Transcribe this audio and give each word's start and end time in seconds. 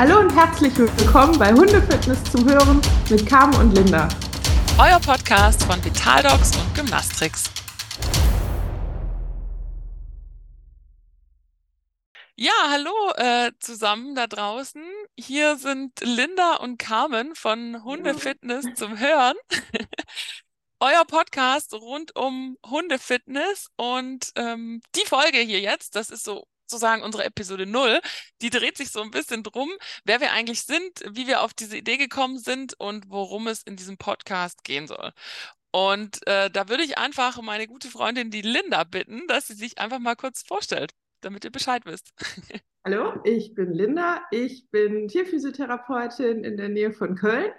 Hallo 0.00 0.20
und 0.20 0.34
herzlich 0.34 0.74
willkommen 0.78 1.38
bei 1.38 1.52
Hundefitness 1.52 2.24
zum 2.32 2.48
Hören 2.48 2.80
mit 3.10 3.26
Carmen 3.26 3.54
und 3.56 3.74
Linda. 3.74 4.08
Euer 4.78 4.98
Podcast 4.98 5.62
von 5.64 5.84
Vitaldogs 5.84 6.56
und 6.56 6.74
Gymnastrix. 6.74 7.44
Ja, 12.34 12.50
hallo 12.70 13.12
äh, 13.16 13.52
zusammen 13.60 14.14
da 14.14 14.26
draußen. 14.26 14.82
Hier 15.18 15.56
sind 15.56 16.00
Linda 16.00 16.54
und 16.54 16.78
Carmen 16.78 17.34
von 17.34 17.84
Hundefitness 17.84 18.68
zum 18.76 18.98
Hören. 18.98 19.36
Euer 20.80 21.04
Podcast 21.04 21.74
rund 21.74 22.16
um 22.16 22.56
Hundefitness 22.64 23.68
und 23.76 24.32
ähm, 24.36 24.80
die 24.94 25.04
Folge 25.04 25.40
hier 25.40 25.60
jetzt, 25.60 25.94
das 25.94 26.08
ist 26.08 26.24
so 26.24 26.46
sozusagen 26.70 27.02
unsere 27.02 27.24
Episode 27.24 27.66
0, 27.66 28.00
die 28.40 28.50
dreht 28.50 28.76
sich 28.76 28.90
so 28.90 29.02
ein 29.02 29.10
bisschen 29.10 29.42
drum, 29.42 29.70
wer 30.04 30.20
wir 30.20 30.32
eigentlich 30.32 30.62
sind, 30.62 31.04
wie 31.10 31.26
wir 31.26 31.42
auf 31.42 31.52
diese 31.52 31.76
Idee 31.76 31.96
gekommen 31.96 32.38
sind 32.38 32.74
und 32.78 33.10
worum 33.10 33.48
es 33.48 33.62
in 33.62 33.76
diesem 33.76 33.98
Podcast 33.98 34.64
gehen 34.64 34.86
soll. 34.86 35.12
Und 35.72 36.26
äh, 36.26 36.50
da 36.50 36.68
würde 36.68 36.82
ich 36.82 36.98
einfach 36.98 37.40
meine 37.42 37.66
gute 37.66 37.88
Freundin, 37.88 38.30
die 38.30 38.42
Linda, 38.42 38.84
bitten, 38.84 39.26
dass 39.28 39.46
sie 39.48 39.54
sich 39.54 39.78
einfach 39.78 39.98
mal 39.98 40.16
kurz 40.16 40.42
vorstellt, 40.42 40.92
damit 41.20 41.44
ihr 41.44 41.52
Bescheid 41.52 41.84
wisst. 41.84 42.12
Hallo, 42.84 43.20
ich 43.24 43.54
bin 43.54 43.72
Linda. 43.72 44.22
Ich 44.30 44.68
bin 44.70 45.06
Tierphysiotherapeutin 45.06 46.44
in 46.44 46.56
der 46.56 46.70
Nähe 46.70 46.92
von 46.92 47.14
Köln 47.14 47.52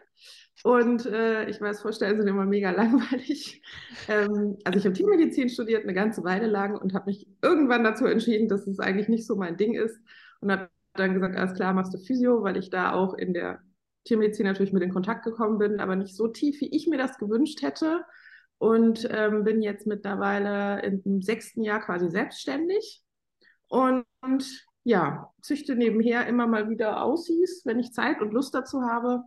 und 0.63 1.07
äh, 1.07 1.49
ich 1.49 1.59
weiß, 1.59 1.81
Vorstellen 1.81 2.17
sind 2.17 2.27
immer 2.27 2.45
mega 2.45 2.69
langweilig. 2.71 3.61
Ähm, 4.07 4.57
also 4.63 4.77
ich 4.77 4.85
habe 4.85 4.93
Tiermedizin 4.93 5.49
studiert 5.49 5.83
eine 5.83 5.93
ganze 5.93 6.23
Weile 6.23 6.47
lang 6.47 6.77
und 6.77 6.93
habe 6.93 7.07
mich 7.07 7.27
irgendwann 7.41 7.83
dazu 7.83 8.05
entschieden, 8.05 8.47
dass 8.47 8.67
es 8.67 8.79
eigentlich 8.79 9.09
nicht 9.09 9.25
so 9.25 9.35
mein 9.35 9.57
Ding 9.57 9.73
ist. 9.73 9.99
Und 10.39 10.51
habe 10.51 10.69
dann 10.93 11.13
gesagt, 11.13 11.35
alles 11.35 11.53
klar, 11.53 11.73
machst 11.73 11.93
du 11.93 11.97
Physio, 11.97 12.43
weil 12.43 12.57
ich 12.57 12.69
da 12.69 12.93
auch 12.93 13.13
in 13.15 13.33
der 13.33 13.59
Tiermedizin 14.05 14.45
natürlich 14.45 14.73
mit 14.73 14.83
in 14.83 14.93
Kontakt 14.93 15.23
gekommen 15.23 15.57
bin, 15.57 15.79
aber 15.79 15.95
nicht 15.95 16.15
so 16.15 16.27
tief, 16.27 16.59
wie 16.61 16.75
ich 16.75 16.87
mir 16.87 16.97
das 16.97 17.17
gewünscht 17.17 17.61
hätte. 17.61 18.03
Und 18.57 19.07
ähm, 19.09 19.43
bin 19.43 19.63
jetzt 19.63 19.87
mittlerweile 19.87 20.81
im 20.83 21.21
sechsten 21.23 21.63
Jahr 21.63 21.79
quasi 21.79 22.11
selbstständig. 22.11 23.01
Und, 23.67 24.05
und 24.21 24.67
ja, 24.83 25.31
züchte 25.41 25.75
nebenher 25.75 26.27
immer 26.27 26.45
mal 26.45 26.69
wieder 26.69 27.03
Aussies, 27.03 27.63
wenn 27.65 27.79
ich 27.79 27.93
Zeit 27.93 28.21
und 28.21 28.33
Lust 28.33 28.53
dazu 28.53 28.83
habe. 28.83 29.23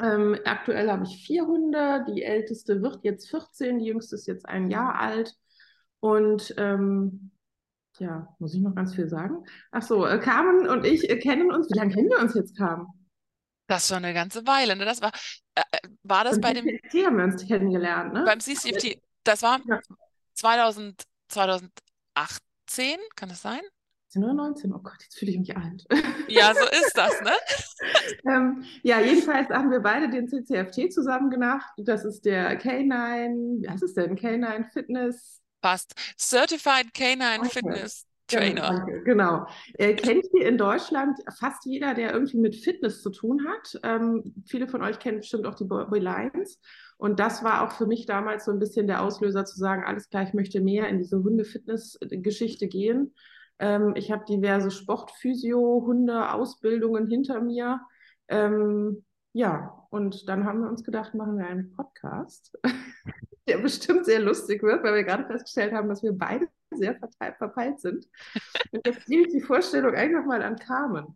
Ähm, 0.00 0.38
aktuell 0.44 0.90
habe 0.90 1.04
ich 1.04 1.24
vier 1.26 1.46
Hunde. 1.46 2.04
Die 2.08 2.22
älteste 2.22 2.82
wird 2.82 3.00
jetzt 3.02 3.30
14, 3.30 3.78
die 3.78 3.86
jüngste 3.86 4.16
ist 4.16 4.26
jetzt 4.26 4.48
ein 4.48 4.70
Jahr 4.70 4.94
alt. 4.98 5.34
Und 6.00 6.54
ähm, 6.58 7.30
ja, 7.98 8.34
muss 8.38 8.54
ich 8.54 8.60
noch 8.60 8.74
ganz 8.74 8.94
viel 8.94 9.08
sagen? 9.08 9.44
Ach 9.70 9.82
so, 9.82 10.06
äh, 10.06 10.18
Carmen 10.18 10.68
und 10.68 10.84
ich 10.84 11.08
äh, 11.08 11.18
kennen 11.18 11.52
uns. 11.52 11.68
Wie 11.70 11.78
lange 11.78 11.94
kennen 11.94 12.08
wir 12.08 12.18
uns 12.18 12.34
jetzt, 12.34 12.56
Carmen? 12.56 12.88
Das 13.68 13.88
schon 13.88 13.98
eine 13.98 14.14
ganze 14.14 14.46
Weile. 14.46 14.76
Ne? 14.76 14.84
Das 14.84 15.00
war, 15.00 15.12
äh, 15.54 15.60
äh 15.72 15.88
war 16.02 16.24
das 16.24 16.40
beim 16.40 16.54
bei 16.54 16.60
dem. 16.60 16.66
CCFT 16.66 17.06
haben 17.06 17.16
wir 17.16 17.24
uns 17.24 17.46
kennengelernt, 17.46 18.12
ne? 18.12 18.24
Beim 18.24 18.40
CCFT. 18.40 19.00
Das 19.24 19.42
war 19.42 19.60
ja. 19.66 19.80
2000, 20.34 21.02
2018, 21.28 22.98
kann 23.14 23.28
das 23.28 23.42
sein? 23.42 23.60
18 24.12 24.24
oder 24.24 24.34
19? 24.34 24.72
Oh 24.74 24.78
Gott, 24.78 25.02
jetzt 25.02 25.18
fühle 25.18 25.32
ich 25.32 25.38
mich 25.38 25.56
alt. 25.56 25.86
Ja, 26.28 26.54
so 26.54 26.64
ist 26.64 26.92
das, 26.94 27.20
ne? 27.20 27.32
ähm, 28.32 28.64
ja, 28.82 29.00
jedenfalls 29.00 29.50
haben 29.50 29.70
wir 29.70 29.80
beide 29.80 30.08
den 30.08 30.28
CCFT 30.28 30.90
zusammen 30.90 31.28
gemacht. 31.28 31.68
Das 31.76 32.06
ist 32.06 32.24
der 32.24 32.58
K9, 32.58 33.60
wie 33.60 33.68
heißt 33.68 33.82
es 33.82 33.92
denn? 33.92 34.16
K9 34.16 34.70
Fitness. 34.72 35.42
Passt. 35.60 35.94
Certified 36.18 36.86
K9 36.94 37.40
okay. 37.40 37.48
Fitness 37.50 38.06
Trainer. 38.28 38.86
Genau. 39.04 39.46
Äh, 39.74 39.94
kennt 39.94 40.24
ihr 40.32 40.46
in 40.46 40.56
Deutschland 40.56 41.18
fast 41.38 41.66
jeder, 41.66 41.92
der 41.92 42.14
irgendwie 42.14 42.38
mit 42.38 42.56
Fitness 42.56 43.02
zu 43.02 43.10
tun 43.10 43.46
hat. 43.46 43.78
Ähm, 43.82 44.32
viele 44.46 44.68
von 44.68 44.82
euch 44.82 44.98
kennen 44.98 45.18
bestimmt 45.18 45.46
auch 45.46 45.56
die 45.56 45.64
Boy 45.64 45.98
Lions. 45.98 46.58
Und 46.96 47.20
das 47.20 47.44
war 47.44 47.66
auch 47.66 47.72
für 47.72 47.86
mich 47.86 48.06
damals 48.06 48.46
so 48.46 48.52
ein 48.52 48.58
bisschen 48.58 48.86
der 48.86 49.02
Auslöser 49.02 49.44
zu 49.44 49.58
sagen, 49.58 49.84
alles 49.84 50.08
klar, 50.08 50.22
ich 50.22 50.32
möchte 50.32 50.60
mehr 50.60 50.88
in 50.88 50.98
diese 50.98 51.22
Hunde-Fitness-Geschichte 51.22 52.68
gehen. 52.68 53.12
Ähm, 53.62 53.94
ich 53.94 54.10
habe 54.10 54.24
diverse 54.24 54.72
Sportphysio, 54.72 55.84
Hunde-Ausbildungen 55.86 57.06
hinter 57.06 57.40
mir. 57.40 57.80
Ähm, 58.26 59.04
ja, 59.32 59.86
und 59.90 60.28
dann 60.28 60.44
haben 60.44 60.62
wir 60.62 60.68
uns 60.68 60.82
gedacht, 60.82 61.14
machen 61.14 61.38
wir 61.38 61.46
einen 61.46 61.72
Podcast, 61.72 62.58
der 63.48 63.58
bestimmt 63.58 64.04
sehr 64.04 64.18
lustig 64.18 64.64
wird, 64.64 64.82
weil 64.82 64.94
wir 64.94 65.04
gerade 65.04 65.26
festgestellt 65.26 65.72
haben, 65.72 65.88
dass 65.88 66.02
wir 66.02 66.12
beide 66.12 66.48
sehr 66.72 66.98
verpeilt 67.38 67.80
sind. 67.80 68.08
Und 68.72 68.84
jetzt 68.84 69.06
gebe 69.06 69.28
ich 69.28 69.32
die 69.32 69.40
Vorstellung 69.40 69.94
einfach 69.94 70.24
mal 70.24 70.42
an 70.42 70.56
Carmen. 70.56 71.14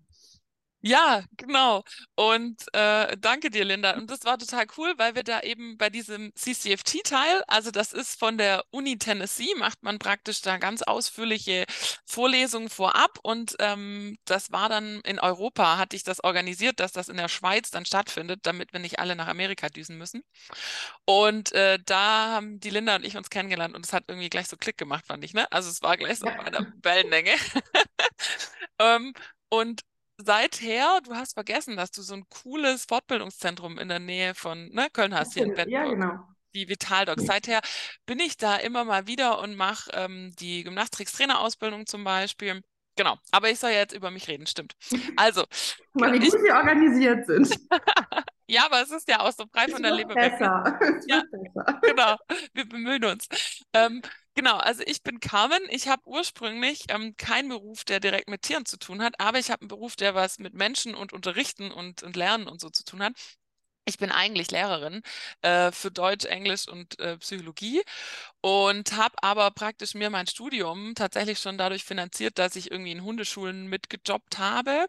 Ja, 0.89 1.25
genau. 1.37 1.83
Und 2.15 2.63
äh, 2.73 3.17
danke 3.19 3.51
dir, 3.51 3.65
Linda. 3.65 3.95
Und 3.97 4.09
das 4.09 4.25
war 4.25 4.39
total 4.39 4.67
cool, 4.77 4.95
weil 4.99 5.17
wir 5.17 5.25
da 5.25 5.41
eben 5.41 5.77
bei 5.79 5.91
diesem 5.91 6.33
CCFT-Teil, 6.37 7.43
also 7.49 7.73
das 7.73 7.93
ist 7.93 8.17
von 8.21 8.39
der 8.39 8.65
Uni 8.71 8.97
Tennessee, 8.97 9.53
macht 9.57 9.83
man 9.83 9.99
praktisch 9.99 10.43
da 10.43 10.59
ganz 10.59 10.83
ausführliche 10.83 11.65
Vorlesungen 12.07 12.69
vorab. 12.71 13.19
Und 13.25 13.57
ähm, 13.59 14.17
das 14.27 14.53
war 14.53 14.69
dann 14.69 15.01
in 15.01 15.19
Europa, 15.19 15.77
hatte 15.77 15.97
ich 15.97 16.05
das 16.05 16.23
organisiert, 16.23 16.79
dass 16.79 16.93
das 16.93 17.09
in 17.09 17.17
der 17.17 17.29
Schweiz 17.29 17.71
dann 17.73 17.85
stattfindet, 17.85 18.41
damit 18.45 18.73
wir 18.73 18.79
nicht 18.79 19.01
alle 19.01 19.17
nach 19.17 19.27
Amerika 19.27 19.69
düsen 19.69 19.99
müssen. 19.99 20.23
Und 21.05 21.53
äh, 21.53 21.79
da 21.85 22.33
haben 22.33 22.61
die 22.61 22.71
Linda 22.71 22.97
und 22.97 23.05
ich 23.05 23.17
uns 23.17 23.31
kennengelernt 23.31 23.75
und 23.75 23.87
es 23.87 23.93
hat 23.93 24.05
irgendwie 24.09 24.31
gleich 24.31 24.49
so 24.49 24.57
Klick 24.57 24.79
gemacht, 24.79 25.07
fand 25.07 25.25
ich, 25.25 25.35
ne? 25.35 25.51
Also 25.53 25.71
es 25.71 25.83
war 25.83 25.97
gleich 25.97 26.19
so 26.21 26.27
bei 26.27 26.51
der 26.51 26.67
Wellenlänge. 26.83 27.33
ähm, 28.79 29.13
und 29.49 29.83
seither, 30.19 31.01
du 31.05 31.15
hast 31.15 31.35
vergessen, 31.35 31.77
dass 31.77 31.91
du 31.91 32.03
so 32.03 32.15
ein 32.15 32.25
cooles 32.29 32.85
Fortbildungszentrum 32.85 33.79
in 33.79 33.89
der 33.89 33.99
Nähe 33.99 34.35
von 34.35 34.69
ne, 34.69 34.89
Köln 34.93 35.15
hast, 35.15 35.35
hier 35.35 35.45
in 35.45 35.55
Bettburg. 35.55 35.73
Ja, 35.73 35.85
genau. 35.85 36.19
Die 36.55 36.69
Vitaldocs. 36.69 37.27
Seither 37.27 37.61
bin 38.07 38.19
ich 38.19 38.37
da 38.37 38.57
immer 38.57 38.85
mal 38.85 39.07
wieder 39.07 39.41
und 39.41 39.57
mache 39.57 39.91
ähm, 39.93 40.33
die 40.39 40.65
Gymnastics-Trainerausbildung 40.65 41.87
zum 41.87 42.05
Beispiel. 42.05 42.63
Genau, 42.97 43.19
aber 43.31 43.51
ich 43.51 43.59
soll 43.59 43.71
ja 43.71 43.79
jetzt 43.79 43.95
über 43.95 44.11
mich 44.11 44.27
reden, 44.27 44.47
stimmt. 44.47 44.75
Also. 45.17 45.45
Mal, 45.93 46.15
wie 46.15 46.19
gut 46.19 46.43
wir 46.43 46.55
organisiert 46.55 47.27
sind. 47.27 47.55
ja, 48.47 48.65
aber 48.65 48.83
es 48.83 48.91
ist 48.91 49.07
ja 49.09 49.21
auch 49.21 49.33
so 49.33 49.45
frei 49.53 49.69
von 49.69 49.83
der 49.83 49.93
Leber 49.93 50.15
besser. 50.15 50.79
Ja, 51.07 51.23
besser. 51.31 51.81
Genau, 51.83 52.17
wir 52.55 52.67
bemühen 52.67 53.05
uns. 53.05 53.29
Ähm, 53.75 54.01
Genau, 54.39 54.57
also 54.59 54.83
ich 54.87 55.03
bin 55.03 55.19
Carmen. 55.21 55.63
Ich 55.71 55.89
habe 55.89 56.03
ursprünglich 56.07 56.85
ähm, 56.91 57.17
keinen 57.17 57.49
Beruf, 57.49 57.85
der 57.85 58.01
direkt 58.01 58.29
mit 58.29 58.43
Tieren 58.43 58.67
zu 58.67 58.77
tun 58.79 59.03
hat, 59.03 59.19
aber 59.19 59.39
ich 59.39 59.51
habe 59.51 59.63
einen 59.63 59.69
Beruf, 59.69 59.97
der 59.97 60.15
was 60.15 60.39
mit 60.39 60.53
Menschen 60.53 60.95
und 60.95 61.13
Unterrichten 61.15 61.71
und, 61.73 62.03
und 62.03 62.17
Lernen 62.17 62.47
und 62.47 62.61
so 62.61 62.69
zu 62.69 62.85
tun 62.85 63.03
hat. 63.03 63.15
Ich 63.87 63.99
bin 63.99 64.13
eigentlich 64.13 64.51
Lehrerin 64.51 65.03
äh, 65.43 65.73
für 65.73 65.91
Deutsch, 65.93 66.25
Englisch 66.27 66.69
und 66.69 66.99
äh, 67.01 67.19
Psychologie 67.19 67.83
und 68.43 68.93
habe 68.97 69.15
aber 69.23 69.51
praktisch 69.53 69.95
mir 69.95 70.11
mein 70.11 70.27
Studium 70.29 70.95
tatsächlich 70.97 71.39
schon 71.41 71.59
dadurch 71.59 71.85
finanziert, 71.85 72.39
dass 72.39 72.57
ich 72.57 72.71
irgendwie 72.73 72.93
in 72.93 73.05
Hundeschulen 73.05 73.69
mitgejobbt 73.69 74.39
habe. 74.39 74.87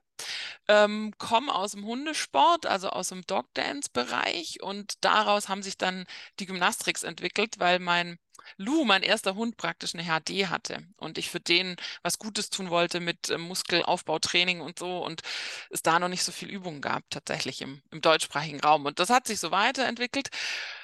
Ähm, 0.67 1.13
komme 1.17 1.53
aus 1.53 1.71
dem 1.71 1.85
Hundesport, 1.85 2.65
also 2.65 2.89
aus 2.89 3.09
dem 3.09 3.25
Dog 3.25 3.47
Dance 3.53 3.89
Bereich 3.93 4.61
und 4.61 5.03
daraus 5.03 5.49
haben 5.49 5.63
sich 5.63 5.77
dann 5.77 6.05
die 6.39 6.45
Gymnastics 6.45 7.03
entwickelt, 7.03 7.55
weil 7.59 7.79
mein 7.79 8.17
Lou, 8.57 8.85
mein 8.85 9.03
erster 9.03 9.35
Hund, 9.35 9.57
praktisch 9.57 9.93
eine 9.93 10.03
HD 10.03 10.47
hatte 10.49 10.85
und 10.97 11.17
ich 11.17 11.29
für 11.29 11.39
den 11.39 11.75
was 12.03 12.17
Gutes 12.17 12.49
tun 12.49 12.69
wollte 12.69 12.99
mit 12.99 13.29
äh, 13.29 13.37
Muskelaufbautraining 13.37 14.61
und 14.61 14.79
so 14.79 15.03
und 15.05 15.21
es 15.69 15.81
da 15.81 15.99
noch 15.99 16.07
nicht 16.09 16.23
so 16.23 16.31
viel 16.31 16.49
Übung 16.49 16.81
gab, 16.81 17.03
tatsächlich 17.09 17.61
im, 17.61 17.81
im 17.91 18.01
deutschsprachigen 18.01 18.59
Raum. 18.59 18.85
Und 18.85 18.99
das 18.99 19.09
hat 19.09 19.27
sich 19.27 19.39
so 19.39 19.51
weiterentwickelt, 19.51 20.29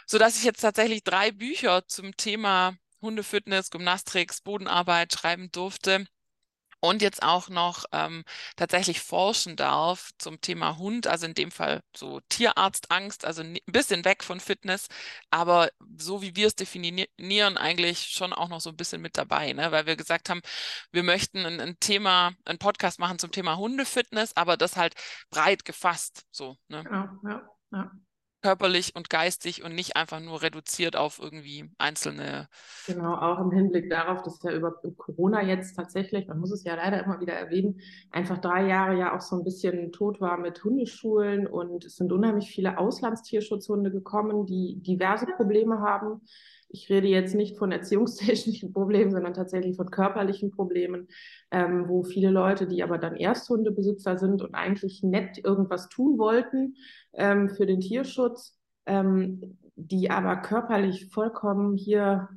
sodass 0.06 0.38
ich 0.38 0.44
jetzt 0.44 0.62
tatsächlich 0.62 1.03
drei 1.03 1.31
Bücher 1.31 1.88
zum 1.88 2.16
Thema 2.18 2.75
Hundefitness, 3.02 3.69
Gymnastics, 3.69 4.41
Bodenarbeit 4.41 5.14
schreiben 5.14 5.52
durfte 5.52 6.05
und 6.84 7.02
jetzt 7.02 7.24
auch 7.24 7.47
noch 7.47 7.85
ähm, 7.94 8.26
tatsächlich 8.58 9.00
forschen 9.00 9.56
darf 9.56 10.12
zum 10.18 10.41
Thema 10.41 10.78
Hund, 10.78 11.08
also 11.08 11.26
in 11.26 11.34
dem 11.34 11.50
Fall 11.50 11.82
so 11.96 12.20
Tierarztangst, 12.28 13.24
also 13.24 13.41
ein 13.41 13.58
bisschen 13.68 14.03
weg 14.03 14.22
von 14.22 14.41
Fitness, 14.41 14.88
aber 15.30 15.70
so 15.97 16.22
wie 16.22 16.35
wir 16.35 16.47
es 16.47 16.56
definieren, 16.56 17.58
eigentlich 17.58 18.09
schon 18.09 18.34
auch 18.34 18.50
noch 18.50 18.59
so 18.59 18.70
ein 18.70 18.76
bisschen 18.76 19.02
mit 19.02 19.18
dabei, 19.18 19.53
ne? 19.53 19.72
weil 19.72 19.85
wir 19.85 19.96
gesagt 19.96 20.30
haben, 20.30 20.41
wir 20.91 21.03
möchten 21.03 21.46
ein, 21.46 21.62
ein 21.62 21.80
Thema, 21.80 22.34
ein 22.44 22.58
Podcast 22.58 23.00
machen 23.00 23.18
zum 23.18 23.32
Thema 23.32 23.56
Hundefitness, 23.56 24.35
aber 24.35 24.58
das 24.58 24.76
halt 24.76 24.94
breit 25.30 25.64
gefasst, 25.64 26.26
so. 26.32 26.58
Ne? 26.68 26.84
Genau, 26.84 27.08
ja, 27.24 27.50
ja 27.72 27.91
körperlich 28.43 28.93
und 28.95 29.09
geistig 29.09 29.63
und 29.63 29.73
nicht 29.73 29.95
einfach 29.95 30.19
nur 30.19 30.41
reduziert 30.41 30.97
auf 30.97 31.19
irgendwie 31.19 31.72
einzelne. 31.78 32.49
Genau, 32.85 33.16
auch 33.16 33.40
im 33.40 33.51
Hinblick 33.51 33.90
darauf, 33.90 34.22
dass 34.22 34.43
ja 34.43 34.51
über 34.51 34.73
Corona 34.97 35.41
jetzt 35.41 35.75
tatsächlich, 35.75 36.28
man 36.28 36.40
muss 36.40 36.51
es 36.51 36.66
ja 36.66 36.75
leider 36.75 37.03
immer 37.03 37.22
wieder 37.22 37.34
erwähnen, 37.34 37.79
einfach 38.11 38.40
drei 38.40 38.67
Jahre 38.67 38.99
ja 38.99 39.16
auch 39.16 39.22
so 39.22 39.37
ein 39.37 39.45
bisschen 39.45 39.93
tot 39.93 40.19
war 40.19 40.37
mit 40.37 40.61
Hundeschulen 40.63 41.47
und 41.47 41.85
es 41.85 41.95
sind 41.95 42.11
unheimlich 42.11 42.49
viele 42.49 42.78
Auslandstierschutzhunde 42.78 43.91
gekommen, 43.91 44.46
die 44.46 44.75
diverse 44.81 45.25
Probleme 45.25 45.79
haben 45.79 46.22
ich 46.73 46.90
rede 46.90 47.08
jetzt 47.08 47.35
nicht 47.35 47.55
von 47.58 47.72
erziehungstechnischen 47.72 48.73
Problemen, 48.73 49.11
sondern 49.11 49.35
tatsächlich 49.35 49.78
von 49.78 49.91
körperlichen 49.91 50.49
Problemen, 50.49 51.08
ähm, 51.52 51.87
wo 51.87 52.03
viele 52.03 52.31
Leute, 52.31 52.67
die 52.67 52.81
aber 52.81 52.97
dann 52.97 53.16
Ersthundebesitzer 53.16 54.17
sind 54.17 54.41
und 54.41 54.55
eigentlich 54.55 55.03
nett 55.03 55.37
irgendwas 55.37 55.87
tun 55.87 56.17
wollten 56.17 56.75
ähm, 57.14 57.49
für 57.49 57.67
den 57.67 57.79
Tierschutz, 57.79 58.58
ähm, 58.87 59.59
die 59.75 60.09
aber 60.09 60.37
körperlich 60.37 61.09
vollkommen 61.11 61.78
hier 61.78 62.28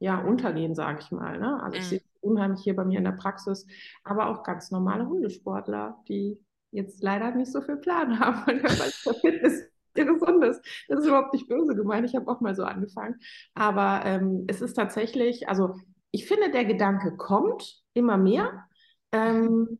ja, 0.00 0.20
untergehen, 0.20 0.74
sage 0.74 0.98
ich 1.00 1.12
mal. 1.12 1.38
Ne? 1.38 1.62
Also 1.62 1.78
ich 1.78 1.84
mhm. 1.84 1.88
sehe 1.88 2.02
unheimlich 2.20 2.62
hier 2.62 2.74
bei 2.74 2.84
mir 2.84 2.98
in 2.98 3.04
der 3.04 3.12
Praxis, 3.12 3.68
aber 4.02 4.26
auch 4.26 4.42
ganz 4.42 4.72
normale 4.72 5.08
Hundesportler, 5.08 5.96
die 6.08 6.40
jetzt 6.72 7.04
leider 7.04 7.30
nicht 7.30 7.52
so 7.52 7.60
viel 7.60 7.76
Plan 7.76 8.18
haben 8.18 8.38
von 8.38 8.58
körperlicher 8.58 9.14
Fitness 9.14 9.75
Gesundes. 10.04 10.60
Das 10.88 11.00
ist 11.00 11.06
überhaupt 11.06 11.32
nicht 11.32 11.48
böse 11.48 11.74
gemeint. 11.74 12.06
Ich 12.06 12.14
habe 12.14 12.30
auch 12.30 12.40
mal 12.40 12.54
so 12.54 12.64
angefangen. 12.64 13.16
Aber 13.54 14.02
ähm, 14.04 14.44
es 14.48 14.60
ist 14.60 14.74
tatsächlich, 14.74 15.48
also 15.48 15.74
ich 16.10 16.26
finde, 16.26 16.50
der 16.50 16.64
Gedanke 16.64 17.16
kommt 17.16 17.82
immer 17.94 18.16
mehr. 18.16 18.66
Ähm, 19.12 19.78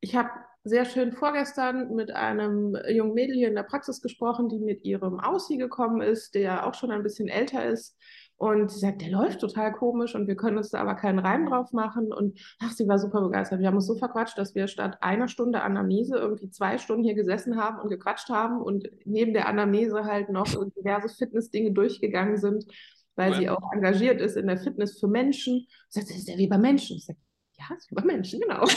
ich 0.00 0.16
habe 0.16 0.30
sehr 0.62 0.84
schön 0.84 1.12
vorgestern 1.12 1.94
mit 1.94 2.10
einem 2.10 2.76
jungen 2.88 3.14
Mädel 3.14 3.34
hier 3.34 3.48
in 3.48 3.54
der 3.54 3.62
Praxis 3.62 4.00
gesprochen, 4.02 4.48
die 4.48 4.58
mit 4.58 4.84
ihrem 4.84 5.18
Aussie 5.18 5.56
gekommen 5.56 6.02
ist, 6.02 6.34
der 6.34 6.66
auch 6.66 6.74
schon 6.74 6.90
ein 6.90 7.02
bisschen 7.02 7.28
älter 7.28 7.64
ist 7.64 7.96
und 8.40 8.70
sie 8.70 8.78
sagt, 8.78 9.02
der 9.02 9.10
läuft 9.10 9.42
total 9.42 9.70
komisch 9.70 10.14
und 10.14 10.26
wir 10.26 10.34
können 10.34 10.56
uns 10.56 10.70
da 10.70 10.80
aber 10.80 10.94
keinen 10.94 11.18
Reim 11.18 11.44
drauf 11.44 11.74
machen. 11.74 12.10
Und 12.10 12.40
ach, 12.58 12.72
sie 12.72 12.88
war 12.88 12.98
super 12.98 13.20
begeistert. 13.20 13.60
Wir 13.60 13.66
haben 13.66 13.74
uns 13.74 13.84
so 13.84 13.96
verquatscht, 13.96 14.38
dass 14.38 14.54
wir 14.54 14.66
statt 14.66 14.96
einer 15.02 15.28
Stunde 15.28 15.60
Anamnese 15.60 16.16
irgendwie 16.16 16.48
zwei 16.48 16.78
Stunden 16.78 17.04
hier 17.04 17.12
gesessen 17.12 17.62
haben 17.62 17.78
und 17.78 17.90
gequatscht 17.90 18.30
haben 18.30 18.62
und 18.62 18.88
neben 19.04 19.34
der 19.34 19.46
Anamnese 19.46 20.06
halt 20.06 20.30
noch 20.30 20.46
diverse 20.74 21.14
Fitnessdinge 21.14 21.72
durchgegangen 21.72 22.38
sind, 22.38 22.64
weil 23.14 23.32
cool. 23.32 23.36
sie 23.36 23.50
auch 23.50 23.72
engagiert 23.74 24.22
ist 24.22 24.38
in 24.38 24.46
der 24.46 24.56
Fitness 24.56 24.98
für 24.98 25.08
Menschen. 25.08 25.66
Sie 25.90 26.00
sagt, 26.00 26.08
das 26.08 26.16
ist 26.16 26.28
ja 26.28 26.38
wie 26.38 26.48
bei 26.48 26.56
Menschen. 26.56 26.96
Ich 26.96 27.04
sage, 27.04 27.18
ja, 27.58 27.76
ist 27.76 27.90
wie 27.90 27.94
bei 27.94 28.04
Menschen, 28.04 28.40
genau. 28.40 28.64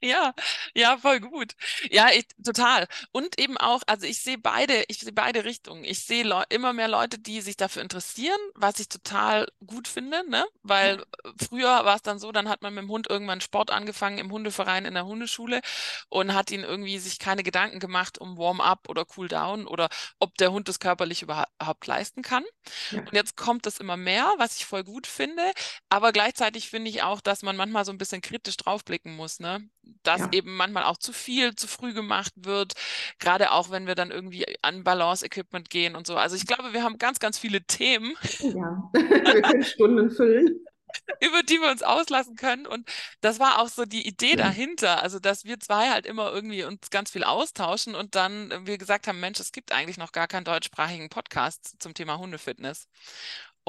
Ja, 0.00 0.34
ja, 0.74 0.98
voll 0.98 1.20
gut. 1.20 1.54
Ja, 1.90 2.08
ich, 2.12 2.26
total. 2.44 2.86
Und 3.12 3.38
eben 3.40 3.56
auch, 3.56 3.82
also 3.86 4.06
ich 4.06 4.20
sehe 4.20 4.38
beide, 4.38 4.84
ich 4.88 4.98
sehe 4.98 5.12
beide 5.12 5.44
Richtungen. 5.44 5.84
Ich 5.84 6.00
sehe 6.00 6.24
immer 6.48 6.72
mehr 6.72 6.88
Leute, 6.88 7.18
die 7.18 7.40
sich 7.40 7.56
dafür 7.56 7.82
interessieren, 7.82 8.38
was 8.54 8.80
ich 8.80 8.88
total 8.88 9.48
gut 9.66 9.88
finde, 9.88 10.28
ne? 10.28 10.44
Weil 10.62 10.98
ja. 10.98 11.32
früher 11.48 11.84
war 11.84 11.96
es 11.96 12.02
dann 12.02 12.18
so, 12.18 12.32
dann 12.32 12.48
hat 12.48 12.62
man 12.62 12.74
mit 12.74 12.82
dem 12.82 12.90
Hund 12.90 13.08
irgendwann 13.08 13.40
Sport 13.40 13.70
angefangen 13.70 14.18
im 14.18 14.30
Hundeverein 14.32 14.84
in 14.84 14.94
der 14.94 15.06
Hundeschule 15.06 15.60
und 16.08 16.34
hat 16.34 16.50
ihn 16.50 16.62
irgendwie 16.62 16.98
sich 16.98 17.18
keine 17.18 17.42
Gedanken 17.42 17.80
gemacht 17.80 18.18
um 18.18 18.38
Warm-up 18.38 18.88
oder 18.88 19.04
Cool-down 19.16 19.66
oder 19.66 19.88
ob 20.18 20.36
der 20.36 20.52
Hund 20.52 20.68
das 20.68 20.80
körperlich 20.80 21.22
überhaupt 21.22 21.86
leisten 21.86 22.22
kann. 22.22 22.44
Ja. 22.90 23.00
Und 23.00 23.12
jetzt 23.12 23.36
kommt 23.36 23.66
es 23.66 23.78
immer 23.78 23.96
mehr, 23.96 24.34
was 24.38 24.56
ich 24.56 24.66
voll 24.66 24.84
gut 24.84 25.06
finde. 25.06 25.42
Aber 25.88 26.12
gleichzeitig 26.12 26.70
finde 26.70 26.90
ich 26.90 27.02
auch, 27.02 27.20
dass 27.20 27.42
man 27.42 27.56
manchmal 27.56 27.84
so 27.84 27.92
ein 27.92 27.98
bisschen 27.98 28.20
kritisch 28.20 28.56
draufblicken 28.56 29.14
muss, 29.16 29.40
ne? 29.40 29.68
dass 30.02 30.20
ja. 30.20 30.28
eben 30.32 30.55
manchmal 30.56 30.84
auch 30.84 30.96
zu 30.96 31.12
viel 31.12 31.54
zu 31.54 31.68
früh 31.68 31.92
gemacht 31.92 32.32
wird, 32.36 32.74
gerade 33.18 33.52
auch 33.52 33.70
wenn 33.70 33.86
wir 33.86 33.94
dann 33.94 34.10
irgendwie 34.10 34.46
an 34.62 34.84
Balance-Equipment 34.84 35.70
gehen 35.70 35.96
und 35.96 36.06
so. 36.06 36.16
Also 36.16 36.36
ich 36.36 36.46
glaube, 36.46 36.72
wir 36.72 36.82
haben 36.82 36.98
ganz, 36.98 37.18
ganz 37.18 37.38
viele 37.38 37.62
Themen. 37.62 38.14
Ja, 38.40 38.90
wir 38.92 39.42
können 39.42 39.64
Stunden 39.64 40.10
füllen. 40.10 40.60
über 41.20 41.42
die 41.42 41.60
wir 41.60 41.70
uns 41.70 41.82
auslassen 41.82 42.36
können. 42.36 42.66
Und 42.66 42.88
das 43.20 43.38
war 43.38 43.60
auch 43.60 43.68
so 43.68 43.84
die 43.84 44.06
Idee 44.06 44.30
ja. 44.30 44.36
dahinter. 44.36 45.02
Also, 45.02 45.18
dass 45.18 45.44
wir 45.44 45.60
zwei 45.60 45.90
halt 45.90 46.06
immer 46.06 46.32
irgendwie 46.32 46.64
uns 46.64 46.90
ganz 46.90 47.10
viel 47.10 47.24
austauschen 47.24 47.94
und 47.94 48.14
dann 48.14 48.66
wir 48.66 48.78
gesagt 48.78 49.06
haben, 49.06 49.20
Mensch, 49.20 49.40
es 49.40 49.52
gibt 49.52 49.72
eigentlich 49.72 49.98
noch 49.98 50.12
gar 50.12 50.28
keinen 50.28 50.44
deutschsprachigen 50.44 51.08
Podcast 51.08 51.76
zum 51.78 51.94
Thema 51.94 52.18
Hundefitness. 52.18 52.88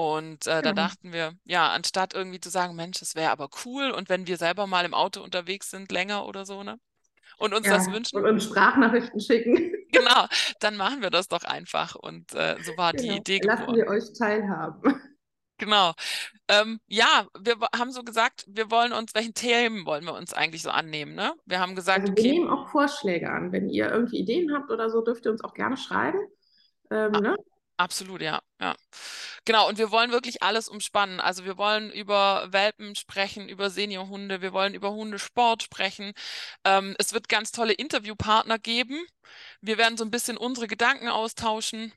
Und 0.00 0.46
äh, 0.46 0.62
da 0.62 0.70
mhm. 0.70 0.76
dachten 0.76 1.12
wir, 1.12 1.32
ja, 1.44 1.70
anstatt 1.70 2.14
irgendwie 2.14 2.38
zu 2.38 2.50
sagen, 2.50 2.76
Mensch, 2.76 3.00
das 3.00 3.16
wäre 3.16 3.32
aber 3.32 3.48
cool 3.64 3.90
und 3.90 4.08
wenn 4.08 4.28
wir 4.28 4.36
selber 4.36 4.68
mal 4.68 4.84
im 4.84 4.94
Auto 4.94 5.20
unterwegs 5.20 5.70
sind, 5.70 5.90
länger 5.90 6.24
oder 6.26 6.46
so, 6.46 6.62
ne? 6.62 6.78
Und 7.36 7.52
uns 7.52 7.66
ja, 7.66 7.74
das 7.74 7.90
wünschen. 7.90 8.16
Und 8.16 8.24
uns 8.24 8.44
Sprachnachrichten 8.44 9.20
schicken. 9.20 9.74
Genau, 9.90 10.26
dann 10.60 10.76
machen 10.76 11.00
wir 11.00 11.08
das 11.08 11.28
doch 11.28 11.44
einfach. 11.44 11.94
Und 11.94 12.34
äh, 12.34 12.56
so 12.62 12.76
war 12.76 12.92
genau. 12.92 13.14
die 13.14 13.18
Idee 13.20 13.40
Lassen 13.42 13.60
geboren. 13.60 13.76
wir 13.76 13.86
euch 13.88 14.12
teilhaben. 14.16 15.00
Genau. 15.60 15.92
Ähm, 16.46 16.78
ja, 16.86 17.26
wir 17.36 17.56
haben 17.76 17.90
so 17.90 18.04
gesagt, 18.04 18.44
wir 18.46 18.70
wollen 18.70 18.92
uns, 18.92 19.12
welchen 19.16 19.34
Themen 19.34 19.86
wollen 19.86 20.04
wir 20.04 20.14
uns 20.14 20.32
eigentlich 20.32 20.62
so 20.62 20.70
annehmen, 20.70 21.16
ne? 21.16 21.34
Wir 21.46 21.58
haben 21.58 21.74
gesagt, 21.74 22.02
also 22.02 22.14
wir 22.14 22.22
okay, 22.22 22.32
nehmen 22.32 22.48
auch 22.48 22.68
Vorschläge 22.68 23.28
an. 23.28 23.50
Wenn 23.50 23.68
ihr 23.68 23.90
irgendwie 23.90 24.18
Ideen 24.18 24.54
habt 24.54 24.70
oder 24.70 24.88
so, 24.88 25.00
dürft 25.00 25.24
ihr 25.24 25.32
uns 25.32 25.42
auch 25.42 25.54
gerne 25.54 25.76
schreiben. 25.76 26.20
Ähm, 26.92 27.12
ah, 27.12 27.20
ne? 27.20 27.36
Absolut, 27.76 28.22
ja, 28.22 28.40
ja. 28.60 28.76
Genau, 29.44 29.68
und 29.68 29.78
wir 29.78 29.90
wollen 29.90 30.10
wirklich 30.10 30.42
alles 30.42 30.68
umspannen. 30.68 31.20
Also 31.20 31.44
wir 31.44 31.56
wollen 31.56 31.90
über 31.90 32.48
Welpen 32.50 32.94
sprechen, 32.94 33.48
über 33.48 33.70
Seniorhunde, 33.70 34.42
wir 34.42 34.52
wollen 34.52 34.74
über 34.74 34.90
Hundesport 34.92 35.62
sprechen. 35.62 36.12
Ähm, 36.64 36.94
es 36.98 37.12
wird 37.12 37.28
ganz 37.28 37.52
tolle 37.52 37.72
Interviewpartner 37.72 38.58
geben. 38.58 39.04
Wir 39.60 39.78
werden 39.78 39.96
so 39.96 40.04
ein 40.04 40.10
bisschen 40.10 40.36
unsere 40.36 40.66
Gedanken 40.66 41.08
austauschen. 41.08 41.92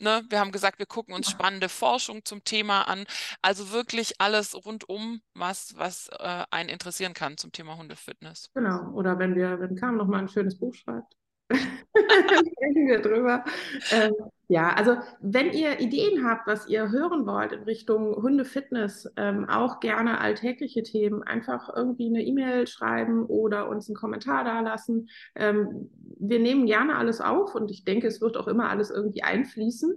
Ne? 0.00 0.24
Wir 0.28 0.38
haben 0.38 0.52
gesagt, 0.52 0.78
wir 0.78 0.86
gucken 0.86 1.14
uns 1.14 1.28
spannende 1.28 1.68
Forschung 1.68 2.24
zum 2.24 2.44
Thema 2.44 2.82
an. 2.82 3.04
Also 3.42 3.72
wirklich 3.72 4.20
alles 4.20 4.54
rundum, 4.54 5.20
was, 5.34 5.76
was 5.76 6.08
äh, 6.18 6.44
einen 6.50 6.68
interessieren 6.68 7.14
kann 7.14 7.36
zum 7.36 7.50
Thema 7.50 7.76
Hundefitness. 7.76 8.50
Genau, 8.54 8.92
oder 8.92 9.18
wenn 9.18 9.34
wir, 9.34 9.58
wenn 9.60 9.74
Kam 9.74 9.96
noch 9.96 10.06
mal 10.06 10.20
ein 10.20 10.28
schönes 10.28 10.58
Buch 10.58 10.74
schreibt. 10.74 11.16
sprechen 12.08 12.86
wir 12.86 13.00
drüber. 13.00 13.44
Ähm, 13.90 14.12
ja, 14.50 14.72
also 14.72 14.96
wenn 15.20 15.52
ihr 15.52 15.78
Ideen 15.78 16.26
habt, 16.26 16.46
was 16.46 16.66
ihr 16.68 16.90
hören 16.90 17.26
wollt 17.26 17.52
in 17.52 17.64
Richtung 17.64 18.16
Hundefitness, 18.16 19.12
ähm, 19.16 19.46
auch 19.46 19.78
gerne 19.80 20.20
alltägliche 20.20 20.82
Themen, 20.82 21.22
einfach 21.22 21.68
irgendwie 21.74 22.06
eine 22.06 22.22
E-Mail 22.22 22.66
schreiben 22.66 23.26
oder 23.26 23.68
uns 23.68 23.88
einen 23.88 23.96
Kommentar 23.96 24.44
dalassen. 24.44 25.10
Ähm, 25.34 25.90
wir 26.18 26.38
nehmen 26.38 26.64
gerne 26.64 26.96
alles 26.96 27.20
auf 27.20 27.54
und 27.54 27.70
ich 27.70 27.84
denke, 27.84 28.06
es 28.06 28.22
wird 28.22 28.38
auch 28.38 28.48
immer 28.48 28.70
alles 28.70 28.90
irgendwie 28.90 29.22
einfließen. 29.22 29.94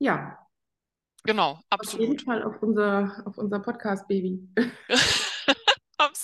Ja. 0.00 0.38
Genau, 1.22 1.60
absolut. 1.70 2.04
Auf 2.04 2.08
jeden 2.08 2.24
Fall 2.24 2.42
auf 2.42 2.62
unser, 2.62 3.22
auf 3.24 3.38
unser 3.38 3.60
Podcast-Baby. 3.60 4.48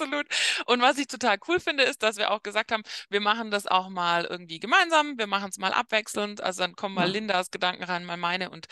Absolut. 0.00 0.26
Und 0.67 0.81
was 0.81 0.99
ich 0.99 1.08
total 1.08 1.38
cool 1.49 1.61
finde, 1.61 1.85
ist, 1.85 2.02
dass 2.02 2.17
wir 2.17 2.31
auch 2.31 2.43
gesagt 2.43 2.73
haben, 2.73 2.82
wir 3.11 3.20
machen 3.20 3.50
das 3.50 3.67
auch 3.67 3.88
mal 3.88 4.25
irgendwie 4.25 4.58
gemeinsam, 4.58 5.19
wir 5.19 5.26
machen 5.26 5.50
es 5.50 5.58
mal 5.58 5.73
abwechselnd. 5.73 6.41
Also 6.41 6.62
dann 6.62 6.75
kommen 6.75 6.94
mal 6.94 7.06
ja. 7.06 7.12
Lindas 7.12 7.50
Gedanken 7.50 7.85
rein, 7.85 8.05
mal 8.05 8.17
meine. 8.17 8.50
Und 8.50 8.67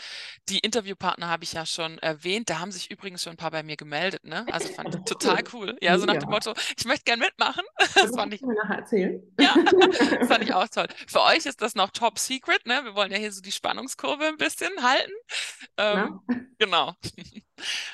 die 0.49 0.59
Interviewpartner 0.59 1.29
habe 1.29 1.43
ich 1.43 1.53
ja 1.53 1.65
schon 1.65 1.99
erwähnt. 1.99 2.49
Da 2.49 2.59
haben 2.59 2.71
sich 2.71 2.89
übrigens 2.89 3.23
schon 3.23 3.33
ein 3.33 3.37
paar 3.37 3.51
bei 3.51 3.61
mir 3.63 3.77
gemeldet. 3.77 4.23
Ne? 4.23 4.45
Also 4.51 4.69
fand 4.73 4.95
ich 4.95 5.01
total 5.03 5.43
cool. 5.53 5.77
Ja, 5.81 5.99
so 5.99 6.05
nach 6.05 6.15
ja. 6.15 6.21
dem 6.21 6.29
Motto, 6.29 6.53
ich 6.77 6.85
möchte 6.85 7.03
gern 7.05 7.19
mitmachen. 7.19 7.63
Das, 7.99 8.15
fand 8.15 8.33
ich. 8.33 8.41
Mir 8.41 8.55
nachher 8.55 8.77
erzählen. 8.77 9.21
Ja, 9.39 9.55
das 10.19 10.27
fand 10.27 10.43
ich 10.43 10.53
auch 10.53 10.67
toll. 10.69 10.87
Für 11.07 11.21
euch 11.23 11.45
ist 11.45 11.61
das 11.61 11.75
noch 11.75 11.89
top 11.89 12.17
secret. 12.17 12.65
Ne? 12.65 12.81
Wir 12.83 12.95
wollen 12.95 13.11
ja 13.11 13.17
hier 13.17 13.31
so 13.31 13.41
die 13.41 13.51
Spannungskurve 13.51 14.25
ein 14.25 14.37
bisschen 14.37 14.71
halten. 14.81 15.11
Ähm. 15.77 16.21
Genau. 16.59 16.95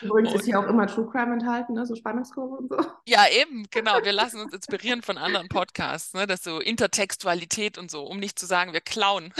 Übrigens 0.02 0.32
und, 0.32 0.40
ist 0.40 0.46
hier 0.46 0.60
auch 0.60 0.68
immer 0.68 0.88
True 0.88 1.10
Crime 1.12 1.34
enthalten, 1.34 1.74
ne? 1.74 1.86
so 1.86 1.96
Spannungskurve 1.96 2.56
und 2.56 2.70
so. 2.70 2.78
Ja, 3.08 3.26
eben, 3.30 3.66
genau. 3.70 4.04
Wir 4.04 4.14
lassen 4.14 4.42
uns 4.42 4.54
inspirieren 4.54 5.02
von 5.02 5.18
anderen 5.18 5.48
Podcasts, 5.48 6.14
ne? 6.14 6.28
das 6.28 6.44
so 6.44 6.60
Intertextualität 6.60 7.78
und 7.78 7.92
so, 7.92 8.04
um 8.04 8.20
nicht 8.20 8.40
zu 8.40 8.46
sagen, 8.46 8.74
wir 8.74 8.82
klauen. 8.82 9.34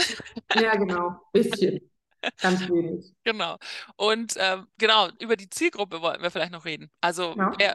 Ja, 0.54 0.74
genau. 0.76 1.20
Bisschen. 1.32 1.80
Ganz 2.40 2.68
wenig. 2.68 3.12
Genau. 3.24 3.56
Und 3.96 4.36
äh, 4.36 4.58
genau, 4.78 5.08
über 5.20 5.36
die 5.36 5.50
Zielgruppe 5.50 6.00
wollten 6.02 6.22
wir 6.22 6.30
vielleicht 6.30 6.52
noch 6.52 6.64
reden. 6.64 6.90
Also 7.00 7.34
ja. 7.36 7.52
wer, 7.58 7.74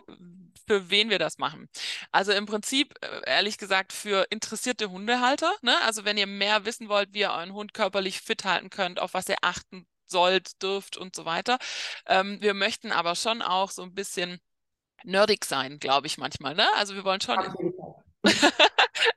für 0.68 0.90
wen 0.90 1.10
wir 1.10 1.20
das 1.20 1.38
machen. 1.38 1.68
Also 2.12 2.32
im 2.32 2.46
Prinzip, 2.46 2.94
äh, 3.02 3.30
ehrlich 3.30 3.58
gesagt, 3.58 3.94
für 3.94 4.26
interessierte 4.30 4.90
Hundehalter. 4.90 5.52
Ne? 5.62 5.76
Also 5.84 6.06
wenn 6.06 6.18
ihr 6.18 6.28
mehr 6.28 6.66
wissen 6.66 6.90
wollt, 6.90 7.14
wie 7.14 7.20
ihr 7.20 7.32
euren 7.32 7.54
Hund 7.54 7.74
körperlich 7.74 8.22
fit 8.22 8.46
halten 8.46 8.70
könnt, 8.70 9.00
auf 9.00 9.14
was 9.14 9.30
ihr 9.30 9.38
achten 9.42 9.86
sollt, 10.12 10.62
dürft 10.62 10.98
und 10.98 11.16
so 11.16 11.26
weiter. 11.26 11.58
Ähm, 12.06 12.38
wir 12.42 12.54
möchten 12.54 12.92
aber 12.92 13.16
schon 13.16 13.42
auch 13.42 13.72
so 13.72 13.84
ein 13.84 13.94
bisschen 13.94 14.40
nerdig 15.04 15.46
sein, 15.46 15.80
glaube 15.80 16.08
ich 16.08 16.18
manchmal. 16.18 16.56
Ne? 16.56 16.68
Also 16.76 16.96
wir 16.96 17.04
wollen 17.04 17.22
schon. 17.22 17.38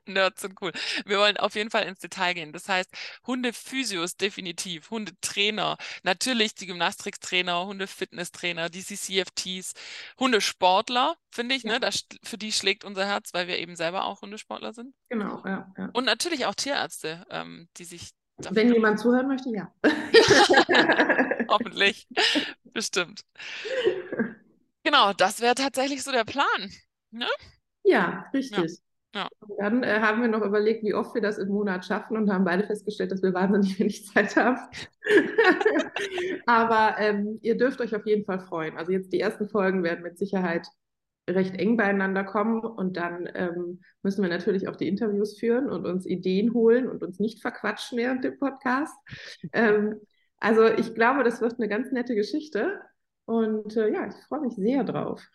Nerds 0.07 0.41
sind 0.41 0.59
cool. 0.61 0.71
Wir 1.05 1.19
wollen 1.19 1.37
auf 1.37 1.55
jeden 1.55 1.69
Fall 1.69 1.83
ins 1.83 1.99
Detail 1.99 2.33
gehen. 2.33 2.53
Das 2.53 2.69
heißt, 2.69 2.89
Hundephysios 3.25 4.17
definitiv, 4.17 4.89
Hundetrainer, 4.89 5.77
natürlich 6.03 6.55
die 6.55 6.65
Gymnastiktrainer, 6.65 7.65
Hundefitnesstrainer, 7.65 8.69
die 8.69 8.83
CCFTs, 8.83 9.73
Hundesportler, 10.19 11.15
finde 11.29 11.55
ich, 11.55 11.63
ne? 11.63 11.73
ja. 11.73 11.79
ne? 11.79 11.79
Das, 11.81 12.05
für 12.23 12.37
die 12.37 12.51
schlägt 12.51 12.83
unser 12.83 13.05
Herz, 13.05 13.33
weil 13.33 13.47
wir 13.47 13.59
eben 13.59 13.75
selber 13.75 14.05
auch 14.05 14.21
Hundesportler 14.21 14.73
sind. 14.73 14.93
Genau, 15.09 15.43
ja. 15.45 15.71
ja. 15.77 15.89
Und 15.93 16.05
natürlich 16.05 16.45
auch 16.45 16.55
Tierärzte, 16.55 17.25
ähm, 17.29 17.67
die 17.77 17.85
sich 17.85 18.11
wenn 18.37 18.73
jemand 18.73 18.99
zuhören 18.99 19.27
möchte, 19.27 19.49
ja. 19.49 19.73
Hoffentlich. 21.49 22.07
Bestimmt. 22.73 23.21
Genau, 24.83 25.13
das 25.13 25.41
wäre 25.41 25.55
tatsächlich 25.55 26.03
so 26.03 26.11
der 26.11 26.25
Plan. 26.25 26.45
Ne? 27.11 27.27
Ja, 27.83 28.25
richtig. 28.33 28.79
Ja. 29.15 29.29
Und 29.39 29.57
dann 29.57 29.83
äh, 29.83 30.01
haben 30.01 30.21
wir 30.21 30.27
noch 30.27 30.41
überlegt, 30.41 30.83
wie 30.83 30.93
oft 30.93 31.15
wir 31.15 31.21
das 31.21 31.37
im 31.37 31.47
Monat 31.47 31.85
schaffen 31.85 32.17
und 32.17 32.29
haben 32.29 32.43
beide 32.43 32.65
festgestellt, 32.65 33.11
dass 33.11 33.23
wir 33.23 33.33
wahnsinnig 33.33 33.79
wenig 33.79 34.05
Zeit 34.07 34.35
haben. 34.35 34.59
Aber 36.45 36.97
ähm, 36.99 37.39
ihr 37.41 37.57
dürft 37.57 37.79
euch 37.79 37.95
auf 37.95 38.05
jeden 38.05 38.25
Fall 38.25 38.41
freuen. 38.41 38.77
Also 38.77 38.91
jetzt 38.91 39.13
die 39.13 39.21
ersten 39.21 39.47
Folgen 39.47 39.83
werden 39.83 40.03
mit 40.03 40.17
Sicherheit 40.17 40.67
recht 41.27 41.55
eng 41.55 41.77
beieinander 41.77 42.23
kommen 42.23 42.59
und 42.63 42.97
dann 42.97 43.29
ähm, 43.33 43.81
müssen 44.03 44.21
wir 44.21 44.29
natürlich 44.29 44.67
auch 44.67 44.75
die 44.75 44.87
Interviews 44.87 45.39
führen 45.39 45.69
und 45.69 45.85
uns 45.85 46.05
Ideen 46.05 46.53
holen 46.53 46.87
und 46.87 47.03
uns 47.03 47.19
nicht 47.19 47.41
verquatschen 47.41 47.97
während 47.97 48.23
dem 48.23 48.37
Podcast. 48.37 48.95
Ähm, 49.51 49.99
also 50.37 50.67
ich 50.67 50.93
glaube, 50.93 51.23
das 51.23 51.41
wird 51.41 51.55
eine 51.57 51.67
ganz 51.67 51.91
nette 51.91 52.15
Geschichte 52.15 52.79
und 53.25 53.75
äh, 53.75 53.91
ja, 53.91 54.07
ich 54.07 54.15
freue 54.27 54.41
mich 54.41 54.55
sehr 54.55 54.83
drauf. 54.83 55.25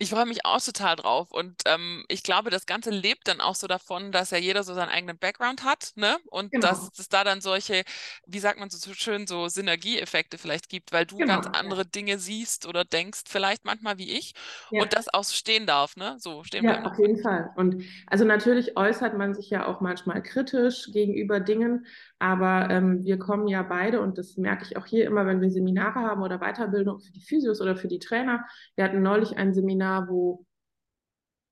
Ich 0.00 0.10
freue 0.10 0.26
mich 0.26 0.44
auch 0.44 0.60
total 0.60 0.94
drauf. 0.94 1.32
Und 1.32 1.62
ähm, 1.66 2.04
ich 2.08 2.22
glaube, 2.22 2.50
das 2.50 2.66
Ganze 2.66 2.90
lebt 2.90 3.26
dann 3.26 3.40
auch 3.40 3.56
so 3.56 3.66
davon, 3.66 4.12
dass 4.12 4.30
ja 4.30 4.38
jeder 4.38 4.62
so 4.62 4.72
seinen 4.74 4.90
eigenen 4.90 5.18
Background 5.18 5.64
hat, 5.64 5.92
ne? 5.96 6.18
Und 6.26 6.52
genau. 6.52 6.68
dass 6.68 6.90
es 6.96 7.08
da 7.08 7.24
dann 7.24 7.40
solche, 7.40 7.82
wie 8.26 8.38
sagt 8.38 8.60
man 8.60 8.70
so 8.70 8.94
schön, 8.94 9.26
so 9.26 9.48
Synergieeffekte 9.48 10.38
vielleicht 10.38 10.68
gibt, 10.68 10.92
weil 10.92 11.04
du 11.04 11.16
genau, 11.16 11.40
ganz 11.40 11.46
andere. 11.58 11.88
Dinge 11.88 12.18
siehst 12.18 12.66
oder 12.66 12.84
denkst, 12.84 13.22
vielleicht 13.26 13.64
manchmal 13.64 13.98
wie 13.98 14.16
ich, 14.16 14.34
ja. 14.70 14.82
und 14.82 14.92
das 14.92 15.12
auch 15.12 15.24
stehen 15.24 15.66
darf, 15.66 15.96
ne? 15.96 16.16
So 16.18 16.44
stehen 16.44 16.64
ja, 16.64 16.84
auf 16.84 16.98
jeden 16.98 17.20
Fall. 17.20 17.50
Und 17.56 17.82
also 18.06 18.24
natürlich 18.24 18.76
äußert 18.76 19.16
man 19.16 19.34
sich 19.34 19.50
ja 19.50 19.66
auch 19.66 19.80
manchmal 19.80 20.22
kritisch 20.22 20.90
gegenüber 20.92 21.40
Dingen, 21.40 21.86
aber 22.18 22.68
ähm, 22.70 23.04
wir 23.04 23.18
kommen 23.18 23.46
ja 23.46 23.62
beide, 23.62 24.00
und 24.00 24.18
das 24.18 24.36
merke 24.36 24.64
ich 24.64 24.76
auch 24.76 24.86
hier 24.86 25.06
immer, 25.06 25.26
wenn 25.26 25.40
wir 25.40 25.50
Seminare 25.50 26.00
haben 26.00 26.22
oder 26.22 26.38
Weiterbildung 26.38 27.00
für 27.00 27.12
die 27.12 27.20
Physios 27.20 27.60
oder 27.60 27.76
für 27.76 27.88
die 27.88 28.00
Trainer. 28.00 28.44
Wir 28.74 28.84
hatten 28.84 29.02
neulich 29.02 29.36
ein 29.36 29.54
Seminar, 29.54 30.08
wo 30.08 30.44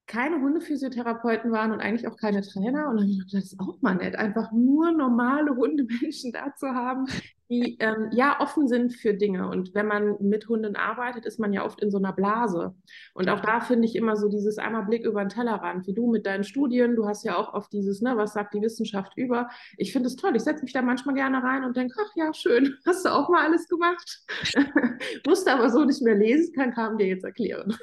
keine 0.06 0.40
Hundephysiotherapeuten 0.40 1.50
waren 1.50 1.72
und 1.72 1.80
eigentlich 1.80 2.06
auch 2.06 2.16
keine 2.16 2.42
Trainer. 2.42 2.88
Und 2.88 2.96
dann 2.96 3.04
habe 3.04 3.10
ich 3.10 3.18
gedacht, 3.18 3.34
das 3.34 3.52
ist 3.52 3.60
auch 3.60 3.80
mal 3.82 3.96
nett, 3.96 4.14
einfach 4.16 4.52
nur 4.52 4.92
normale 4.92 5.56
Hundemenschen 5.56 6.32
da 6.32 6.54
zu 6.54 6.68
haben, 6.68 7.06
die 7.48 7.76
ähm, 7.80 8.10
ja 8.12 8.40
offen 8.40 8.68
sind 8.68 8.94
für 8.94 9.14
Dinge. 9.14 9.48
Und 9.48 9.74
wenn 9.74 9.86
man 9.86 10.16
mit 10.20 10.48
Hunden 10.48 10.76
arbeitet, 10.76 11.26
ist 11.26 11.40
man 11.40 11.52
ja 11.52 11.64
oft 11.64 11.82
in 11.82 11.90
so 11.90 11.98
einer 11.98 12.12
Blase. 12.12 12.74
Und 13.14 13.28
auch 13.28 13.40
da 13.40 13.60
finde 13.60 13.86
ich 13.86 13.96
immer 13.96 14.16
so 14.16 14.28
dieses 14.28 14.58
einmal 14.58 14.84
Blick 14.84 15.04
über 15.04 15.24
den 15.24 15.28
Tellerrand, 15.28 15.86
wie 15.86 15.94
du 15.94 16.10
mit 16.10 16.24
deinen 16.24 16.44
Studien. 16.44 16.94
Du 16.94 17.06
hast 17.06 17.24
ja 17.24 17.36
auch 17.36 17.52
oft 17.52 17.72
dieses, 17.72 18.00
ne, 18.00 18.16
was 18.16 18.32
sagt 18.32 18.54
die 18.54 18.62
Wissenschaft 18.62 19.12
über. 19.16 19.48
Ich 19.76 19.92
finde 19.92 20.08
es 20.08 20.16
toll. 20.16 20.36
Ich 20.36 20.42
setze 20.42 20.62
mich 20.62 20.72
da 20.72 20.82
manchmal 20.82 21.16
gerne 21.16 21.42
rein 21.42 21.64
und 21.64 21.76
denke, 21.76 21.94
ach 22.00 22.12
ja, 22.14 22.32
schön, 22.32 22.76
hast 22.86 23.04
du 23.04 23.10
auch 23.10 23.28
mal 23.28 23.44
alles 23.44 23.68
gemacht. 23.68 24.24
Musste 25.26 25.52
aber 25.52 25.70
so 25.70 25.84
nicht 25.84 26.02
mehr 26.02 26.16
lesen, 26.16 26.54
kann 26.54 26.72
Kam 26.76 26.98
dir 26.98 27.06
jetzt 27.06 27.24
erklären. 27.24 27.74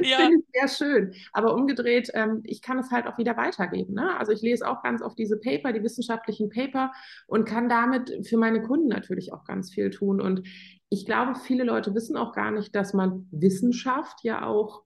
Ja. 0.00 0.18
Finde 0.18 0.38
ich 0.38 0.44
sehr 0.52 0.68
schön. 0.68 1.14
Aber 1.32 1.54
umgedreht, 1.54 2.10
ähm, 2.14 2.42
ich 2.44 2.62
kann 2.62 2.78
es 2.78 2.90
halt 2.90 3.06
auch 3.06 3.18
wieder 3.18 3.36
weitergeben. 3.36 3.94
Ne? 3.94 4.16
Also 4.18 4.32
ich 4.32 4.42
lese 4.42 4.68
auch 4.68 4.82
ganz 4.82 5.02
oft 5.02 5.18
diese 5.18 5.38
Paper, 5.38 5.72
die 5.72 5.82
wissenschaftlichen 5.82 6.50
Paper 6.50 6.92
und 7.26 7.46
kann 7.46 7.68
damit 7.68 8.26
für 8.26 8.36
meine 8.36 8.62
Kunden 8.62 8.88
natürlich 8.88 9.32
auch 9.32 9.44
ganz 9.44 9.72
viel 9.72 9.90
tun. 9.90 10.20
Und 10.20 10.46
ich 10.88 11.06
glaube, 11.06 11.34
viele 11.36 11.64
Leute 11.64 11.94
wissen 11.94 12.16
auch 12.16 12.32
gar 12.32 12.50
nicht, 12.50 12.74
dass 12.74 12.92
man 12.92 13.26
Wissenschaft 13.30 14.24
ja 14.24 14.46
auch 14.46 14.84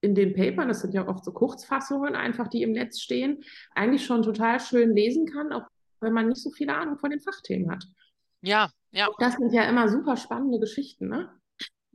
in 0.00 0.14
den 0.14 0.34
Papern, 0.34 0.68
das 0.68 0.80
sind 0.80 0.94
ja 0.94 1.06
oft 1.06 1.24
so 1.24 1.32
Kurzfassungen 1.32 2.16
einfach, 2.16 2.48
die 2.48 2.62
im 2.62 2.72
Netz 2.72 3.00
stehen, 3.00 3.44
eigentlich 3.72 4.04
schon 4.04 4.22
total 4.22 4.58
schön 4.58 4.94
lesen 4.94 5.26
kann, 5.26 5.52
auch 5.52 5.66
wenn 6.00 6.12
man 6.12 6.28
nicht 6.28 6.42
so 6.42 6.50
viele 6.50 6.74
Ahnung 6.74 6.98
von 6.98 7.10
den 7.10 7.20
Fachthemen 7.20 7.70
hat. 7.70 7.84
Ja, 8.40 8.70
ja. 8.90 9.08
Das 9.18 9.34
sind 9.34 9.52
ja 9.52 9.62
immer 9.64 9.88
super 9.88 10.16
spannende 10.16 10.58
Geschichten, 10.58 11.08
ne? 11.08 11.30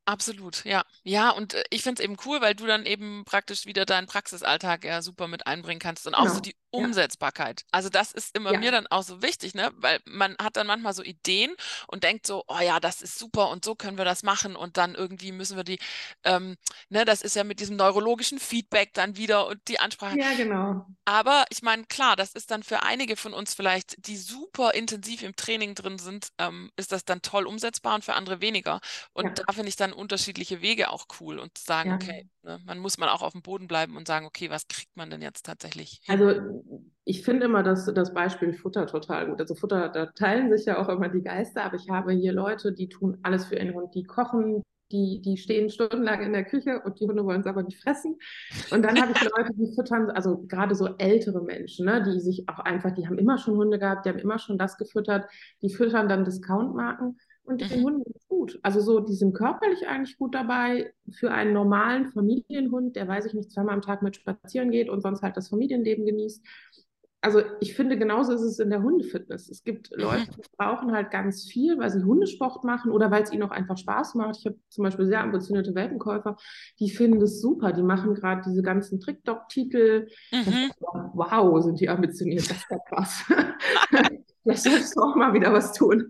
Absolut, 0.08 0.64
ja. 0.64 0.86
Ja, 1.04 1.32
und 1.32 1.54
äh, 1.54 1.64
ich 1.70 1.84
finde 1.84 2.02
es 2.02 2.06
eben 2.06 2.16
cool, 2.26 2.40
weil 2.40 2.56
du 2.56 2.66
dann 2.66 2.86
eben 2.86 3.26
praktisch 3.26 3.66
wieder 3.66 3.86
deinen 3.86 4.08
Praxisalltag 4.08 4.86
ja 4.86 5.02
super 5.02 5.28
mit 5.28 5.46
einbringen 5.48 5.82
kannst 5.82 6.08
und 6.08 6.16
auch 6.16 6.30
so 6.30 6.36
genau, 6.36 6.40
die 6.40 6.52
ja. 6.52 6.56
Umsetzbarkeit. 6.77 7.63
Also 7.72 7.89
das 7.89 8.12
ist 8.12 8.36
immer 8.36 8.53
Ja. 8.53 8.60
mir 8.60 8.72
dann 8.72 8.88
auch 8.88 9.03
so 9.03 9.22
wichtig, 9.22 9.53
ne? 9.55 9.72
Weil 9.75 10.00
man 10.05 10.36
hat 10.41 10.57
dann 10.57 10.67
manchmal 10.67 10.93
so 10.93 11.03
Ideen 11.03 11.53
und 11.88 12.03
denkt 12.03 12.27
so, 12.27 12.43
oh 12.48 12.60
ja, 12.60 12.79
das 12.79 13.01
ist 13.01 13.17
super 13.19 13.50
und 13.50 13.65
so 13.65 13.75
können 13.75 13.98
wir 13.98 14.05
das 14.05 14.24
machen 14.24 14.55
und 14.55 14.77
dann 14.77 14.96
irgendwie 14.96 15.31
müssen 15.31 15.57
wir 15.57 15.63
die, 15.63 15.79
ähm, 16.24 16.55
ne, 16.89 17.05
das 17.05 17.22
ist 17.22 17.36
ja 17.36 17.43
mit 17.43 17.60
diesem 17.60 17.75
neurologischen 17.77 18.39
Feedback 18.39 18.93
dann 18.93 19.17
wieder 19.17 19.48
und 19.48 19.60
die 19.67 19.79
Ansprache. 19.79 20.17
Ja, 20.17 20.34
genau. 20.36 20.86
Aber 21.05 21.46
ich 21.50 21.62
meine, 21.62 21.86
klar, 21.86 22.17
das 22.17 22.34
ist 22.34 22.51
dann 22.51 22.63
für 22.63 22.84
einige 22.84 23.15
von 23.15 23.34
uns 23.34 23.53
vielleicht, 23.53 24.07
die 24.07 24.17
super 24.17 24.74
intensiv 24.74 25.24
im 25.24 25.36
Training 25.38 25.74
drin 25.74 26.00
sind, 26.00 26.29
ähm, 26.38 26.69
ist 26.75 26.91
das 26.91 27.05
dann 27.05 27.22
toll 27.22 27.48
umsetzbar 27.48 27.96
und 27.96 28.03
für 28.03 28.13
andere 28.13 28.41
weniger. 28.41 28.81
Und 29.13 29.27
Ja. 29.27 29.34
da 29.48 29.53
finde 29.53 29.69
ich 29.69 29.77
dann 29.77 29.93
unterschiedliche 29.93 30.62
Wege 30.62 30.89
auch 30.91 31.05
cool 31.22 31.39
und 31.39 31.57
zu 31.57 31.63
sagen, 31.63 31.89
Ja. 31.89 31.96
okay, 31.96 32.27
ne, 32.43 32.60
man 32.65 32.79
muss 32.79 32.98
mal 32.98 33.07
auch 33.10 33.22
auf 33.22 33.31
dem 33.31 33.41
Boden 33.41 33.67
bleiben 33.67 33.96
und 33.96 34.05
sagen, 34.07 34.25
okay, 34.25 34.50
was 34.50 34.67
kriegt 34.67 34.98
man 34.98 35.10
denn 35.10 35.22
jetzt 35.22 35.46
tatsächlich 35.46 36.01
hin? 36.03 36.19
Also 36.19 36.63
ich 37.06 37.24
finde 37.24 37.46
immer 37.46 37.64
das, 37.64 37.86
das 37.94 38.14
Beispiel 38.14 38.54
Futter 38.54 38.86
total 38.86 39.28
gut. 39.28 39.40
Also 39.40 39.56
Futter, 39.56 39.90
da 39.90 40.08
teilen 40.08 40.52
sich 40.56 40.66
ja 40.66 40.78
auch 40.78 40.90
immer 40.90 41.10
die 41.10 41.22
Geister, 41.22 41.64
aber 41.64 41.76
ich 41.76 41.90
habe 41.90 42.12
hier 42.12 42.34
Leute, 42.34 42.74
die 42.74 42.90
tun 42.90 43.18
alles 43.24 43.46
für 43.46 43.56
ihren 43.56 43.74
Hund, 43.74 43.96
die 43.96 44.04
kochen, 44.04 44.62
die, 44.92 45.22
die 45.22 45.38
stehen 45.38 45.70
stundenlang 45.70 46.22
in 46.22 46.34
der 46.34 46.46
Küche 46.46 46.82
und 46.84 47.00
die 47.00 47.08
Hunde 47.08 47.26
wollen 47.26 47.42
es 47.42 47.48
aber 47.48 47.64
nicht 47.64 47.82
fressen. 47.82 48.18
Und 48.72 48.84
dann 48.84 49.00
habe 49.02 49.12
ich 49.12 49.22
Leute, 49.38 49.54
die 49.54 49.74
füttern, 49.74 50.10
also 50.10 50.46
gerade 50.48 50.76
so 50.76 50.96
ältere 50.98 51.42
Menschen, 51.42 51.86
ne, 51.86 52.04
die 52.04 52.20
sich 52.20 52.48
auch 52.50 52.60
einfach, 52.60 52.92
die 52.92 53.08
haben 53.08 53.18
immer 53.18 53.38
schon 53.38 53.56
Hunde 53.56 53.80
gehabt, 53.80 54.06
die 54.06 54.10
haben 54.10 54.20
immer 54.20 54.40
schon 54.40 54.58
das 54.58 54.78
gefüttert, 54.78 55.30
die 55.62 55.70
füttern 55.70 56.10
dann 56.10 56.26
Discountmarken 56.26 57.18
und 57.48 57.62
den 57.62 57.80
mhm. 57.80 57.84
Hunden 57.84 58.12
ist 58.13 58.27
gut. 58.27 58.60
Also 58.62 58.82
so, 58.82 59.00
die 59.00 59.13
sind 59.13 59.34
körperlich 59.34 59.88
eigentlich 59.88 60.18
gut 60.18 60.36
dabei. 60.36 60.94
Für 61.12 61.32
einen 61.32 61.54
normalen 61.54 62.08
Familienhund, 62.08 62.98
der, 62.98 63.08
weiß 63.08 63.25
ich 63.25 63.34
nicht, 63.34 63.51
zweimal 63.51 63.75
am 63.75 63.82
Tag 63.82 64.01
mit 64.01 64.18
spazieren 64.18 64.70
geht 64.70 64.89
und 64.89 65.01
sonst 65.01 65.22
halt 65.22 65.38
das 65.38 65.48
Familienleben 65.48 66.06
genießt. 66.06 66.46
Also 67.22 67.42
ich 67.62 67.74
finde, 67.74 67.98
genauso 67.98 68.34
ist 68.34 68.42
es 68.42 68.60
in 68.60 68.70
der 68.70 68.84
Hundefitness. 68.84 69.50
Es 69.50 69.63
gibt 69.63 69.92
mhm. 69.92 70.04
Leute, 70.04 70.32
die 70.32 70.42
brauchen 70.58 70.92
halt 70.92 71.10
ganz 71.10 71.46
viel, 71.46 71.77
weil 71.80 71.89
sie 71.89 72.04
Hundesport 72.04 72.66
machen 72.66 72.92
oder 72.92 73.12
weil 73.12 73.24
es 73.24 73.32
ihnen 73.32 73.44
auch 73.44 73.51
einfach 73.51 73.77
Spaß 73.77 74.16
macht. 74.16 74.38
Ich 74.39 74.46
habe 74.46 74.58
zum 74.68 74.84
Beispiel 74.84 75.06
sehr 75.06 75.22
ambitionierte 75.22 75.74
Welpenkäufer, 75.74 76.36
die 76.80 76.89
finden 76.89 77.22
das 77.22 77.39
super. 77.39 77.72
Die 77.72 77.82
machen 77.82 78.13
gerade 78.13 78.42
diese 78.46 78.62
ganzen 78.62 79.00
Trickdog-Titel. 79.00 80.10
Mhm. 80.34 80.72
Wow, 81.13 81.63
sind 81.63 81.80
die 81.80 81.88
ambitioniert. 81.88 82.50
Das 82.50 82.58
ist 82.58 82.70
ja 82.70 82.77
krass. 82.89 83.24
Vielleicht 84.44 84.63
solltest 84.63 84.96
du 84.96 85.01
auch 85.01 85.16
mal 85.16 85.34
wieder 85.34 85.51
was 85.51 85.74
tun. 85.74 86.08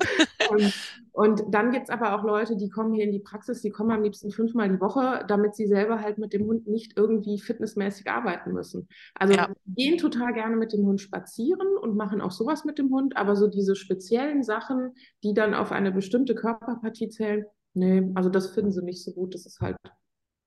und, 0.50 0.74
und 1.18 1.46
dann 1.50 1.72
gibt 1.72 1.86
es 1.86 1.90
aber 1.90 2.14
auch 2.14 2.24
Leute, 2.24 2.56
die 2.58 2.70
kommen 2.70 2.94
hier 2.94 3.04
in 3.04 3.12
die 3.12 3.18
Praxis, 3.18 3.64
die 3.64 3.72
kommen 3.72 3.90
am 3.90 4.04
liebsten 4.04 4.30
fünfmal 4.30 4.70
die 4.70 4.80
Woche, 4.80 5.26
damit 5.28 5.56
sie 5.56 5.66
selber 5.66 6.00
halt 6.00 6.20
mit 6.20 6.32
dem 6.32 6.46
Hund 6.46 6.68
nicht 6.68 6.94
irgendwie 6.96 7.40
fitnessmäßig 7.40 8.08
arbeiten 8.08 8.54
müssen. 8.54 8.88
Also 9.16 9.34
ja. 9.34 9.50
gehen 9.66 9.98
total 9.98 10.32
gerne 10.34 10.56
mit 10.58 10.74
dem 10.74 10.86
Hund 10.86 11.02
spazieren 11.02 11.76
und 11.82 11.96
machen 11.96 12.22
auch 12.22 12.30
sowas 12.30 12.66
mit 12.66 12.78
dem 12.78 12.92
Hund, 12.92 13.18
aber 13.18 13.36
so 13.36 13.48
diese 13.48 13.76
speziellen 13.76 14.44
Sachen, 14.44 14.94
die 15.24 15.34
dann 15.34 15.56
auf 15.56 15.72
eine 15.72 15.92
bestimmte 15.92 16.36
Körperpartie 16.36 17.10
zählen, 17.10 17.46
nee, 17.74 18.12
also 18.14 18.30
das 18.30 18.52
finden 18.52 18.72
sie 18.72 18.84
nicht 18.84 19.04
so 19.04 19.12
gut. 19.12 19.34
Das 19.34 19.48
ist 19.48 19.60
halt 19.60 19.76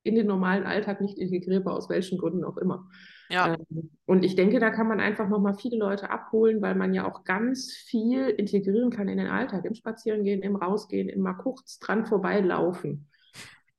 in 0.03 0.15
den 0.15 0.27
normalen 0.27 0.65
Alltag 0.65 1.01
nicht 1.01 1.19
integrierbar, 1.19 1.75
aus 1.75 1.89
welchen 1.89 2.19
Gründen 2.19 2.45
auch 2.45 2.57
immer. 2.57 2.89
Ja. 3.29 3.55
Ähm, 3.55 3.91
und 4.07 4.25
ich 4.25 4.35
denke, 4.35 4.59
da 4.59 4.71
kann 4.71 4.89
man 4.89 5.01
einfach 5.01 5.29
nochmal 5.29 5.55
viele 5.55 5.79
Leute 5.79 6.11
abholen, 6.11 6.61
weil 6.63 6.75
man 6.75 6.95
ja 6.95 7.07
auch 7.07 7.25
ganz 7.25 7.73
viel 7.73 8.29
integrieren 8.29 8.91
kann 8.91 9.09
in 9.09 9.19
den 9.19 9.29
Alltag, 9.29 9.65
im 9.65 9.75
Spazierengehen, 9.75 10.43
im 10.43 10.57
Rausgehen, 10.57 11.09
immer 11.09 11.35
kurz 11.35 11.79
dran 11.79 12.07
vorbeilaufen. 12.07 13.09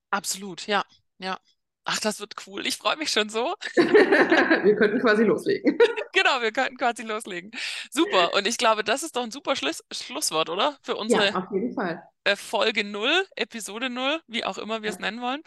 Absolut, 0.09 0.67
ja, 0.67 0.83
ja. 1.19 1.37
Ach, 1.83 1.99
das 1.99 2.19
wird 2.19 2.35
cool. 2.45 2.67
Ich 2.67 2.77
freue 2.77 2.95
mich 2.97 3.09
schon 3.09 3.29
so. 3.29 3.55
wir 3.75 4.75
könnten 4.75 4.99
quasi 4.99 5.23
loslegen. 5.23 5.79
genau, 6.13 6.41
wir 6.41 6.51
könnten 6.51 6.77
quasi 6.77 7.03
loslegen. 7.03 7.51
Super. 7.89 8.33
Und 8.35 8.47
ich 8.47 8.57
glaube, 8.57 8.83
das 8.83 9.01
ist 9.01 9.15
doch 9.15 9.23
ein 9.23 9.31
super 9.31 9.55
Schluss 9.55 9.83
Schlusswort, 9.91 10.49
oder? 10.49 10.77
Für 10.83 10.95
unsere 10.95 11.29
ja, 11.29 11.35
auf 11.35 11.51
jeden 11.51 11.73
Fall. 11.73 12.03
Äh, 12.23 12.35
Folge 12.35 12.83
0, 12.83 13.09
Episode 13.35 13.89
0, 13.89 14.21
wie 14.27 14.45
auch 14.45 14.59
immer 14.59 14.83
wir 14.83 14.91
es 14.91 14.99
nennen 14.99 15.21
wollen. 15.21 15.41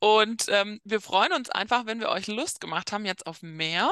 Und 0.00 0.46
ähm, 0.48 0.80
wir 0.82 1.00
freuen 1.00 1.32
uns 1.32 1.48
einfach, 1.48 1.86
wenn 1.86 2.00
wir 2.00 2.08
euch 2.08 2.26
Lust 2.26 2.60
gemacht 2.60 2.90
haben 2.90 3.04
jetzt 3.04 3.26
auf 3.26 3.42
mehr. 3.42 3.88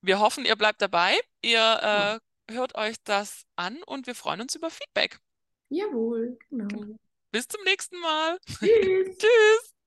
Wir 0.00 0.20
hoffen, 0.20 0.44
ihr 0.44 0.54
bleibt 0.54 0.80
dabei. 0.80 1.18
Ihr 1.42 2.20
äh, 2.48 2.54
hört 2.54 2.76
euch 2.76 2.96
das 3.02 3.46
an 3.56 3.82
und 3.84 4.06
wir 4.06 4.14
freuen 4.14 4.42
uns 4.42 4.54
über 4.54 4.70
Feedback. 4.70 5.18
Jawohl, 5.70 6.38
genau. 6.50 6.96
Bis 7.32 7.48
zum 7.48 7.62
nächsten 7.64 7.98
Mal. 8.00 8.38
Tschüss. 8.46 9.18
Tschüss. 9.18 9.77